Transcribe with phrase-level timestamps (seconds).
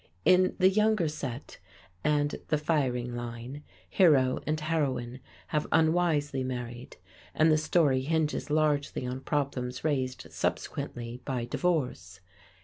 [0.25, 1.59] In "The Younger Set"
[2.03, 6.97] and "The Firing Line" hero and heroine have unwisely married,
[7.35, 12.19] and the story hinges largely on problems raised subsequently by divorce.